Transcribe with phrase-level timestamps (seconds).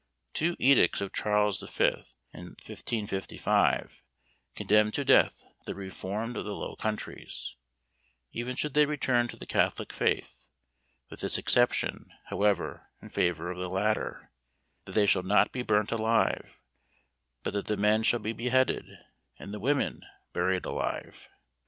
[0.33, 4.01] Two edicts of Charles the Fifth, in 1555,
[4.55, 7.55] condemned to death the Reformed of the Low Countries,
[8.31, 10.47] even should they return to the catholic faith,
[11.11, 14.31] with this exception, however, in favour of the latter,
[14.85, 16.59] that they shall not be burnt alive,
[17.43, 18.87] but that the men shall be beheaded,
[19.37, 20.01] and the women
[20.33, 21.29] buried alive!